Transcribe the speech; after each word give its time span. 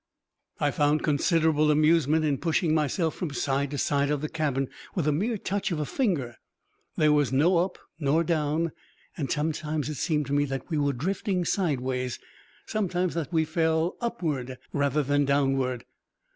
I 0.59 0.71
found 0.71 1.03
considerable 1.03 1.69
amusement 1.69 2.25
in 2.25 2.39
pushing 2.39 2.73
myself 2.73 3.13
from 3.13 3.29
side 3.33 3.69
to 3.69 3.77
side 3.77 4.09
of 4.09 4.21
the 4.21 4.29
cabin 4.29 4.67
with 4.95 5.07
a 5.07 5.11
mere 5.11 5.37
touch 5.37 5.71
of 5.71 5.79
a 5.79 5.85
finger. 5.85 6.37
There 6.95 7.13
was 7.13 7.31
no 7.31 7.59
up 7.59 7.77
nor 7.99 8.23
down, 8.23 8.71
and 9.15 9.29
sometimes 9.31 9.89
it 9.89 9.97
seemed 9.97 10.25
to 10.25 10.33
me 10.33 10.45
that 10.45 10.71
we 10.71 10.79
were 10.79 10.93
drifting 10.93 11.45
sideways, 11.45 12.17
sometimes 12.65 13.13
that 13.13 13.31
we 13.31 13.45
fell 13.45 13.95
upward 14.01 14.57
rather 14.73 15.03
than 15.03 15.23
downward. 15.23 15.85